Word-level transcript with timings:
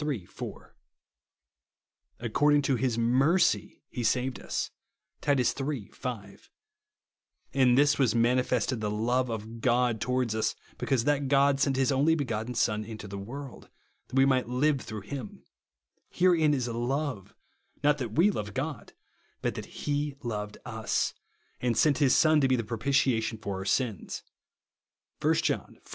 4);" 0.29 0.75
according 2.27 2.63
to 2.63 2.75
his 2.75 2.97
mercy 2.97 3.83
he 3.87 4.03
saved 4.03 4.39
us," 4.39 4.71
(Titus 5.21 5.53
iii. 5.61 5.89
5);" 5.89 6.49
in 7.53 7.75
this 7.75 7.99
was 7.99 8.15
manifested 8.15 8.81
the 8.81 8.89
love 8.89 9.29
of 9.29 9.61
God 9.61 10.01
towards 10.01 10.33
us, 10.33 10.55
because 10.79 11.03
that 11.03 11.27
God 11.27 11.59
sent 11.59 11.75
his 11.75 11.91
only 11.91 12.15
begotten 12.15 12.55
Son 12.55 12.83
into 12.83 13.07
the 13.07 13.19
world, 13.19 13.69
that 14.07 14.15
we 14.15 14.25
mic^lit 14.25 14.47
live 14.47 14.81
through 14.81 15.01
him; 15.01 15.43
herein 16.09 16.55
is 16.55 16.67
love, 16.67 17.35
not 17.83 17.99
that 17.99 18.13
we 18.13 18.31
loved 18.31 18.55
God, 18.55 18.93
but 19.43 19.53
that 19.53 19.67
he 19.85 20.15
loved 20.23 20.57
us, 20.65 21.13
and 21.61 21.77
sent 21.77 21.99
his 21.99 22.15
Son 22.17 22.41
to 22.41 22.47
be 22.47 22.55
the 22.55 22.63
propitiation 22.63 23.37
for 23.37 23.59
our 23.59 23.65
sins," 23.65 24.23
(1 25.21 25.35
John 25.35 25.75
iv. 25.75 25.83